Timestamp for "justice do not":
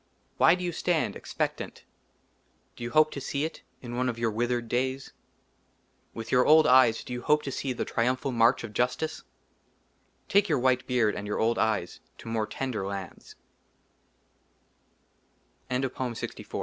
8.73-9.23